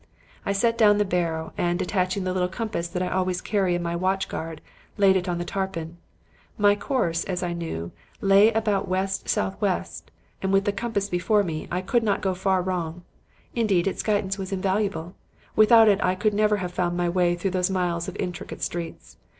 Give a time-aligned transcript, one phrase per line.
[0.47, 3.83] I set down the barrow, and, detaching the little compass that I always carry on
[3.83, 4.59] my watch guard,
[4.97, 5.97] laid it on the tarpaulin.
[6.57, 10.09] My course, as I knew, lay about west southwest,
[10.41, 13.03] and with the compass before me, I could not go far wrong.
[13.53, 15.13] Indeed, its guidance was invaluable;
[15.55, 19.17] without it I could never have found my way through those miles of intricate streets.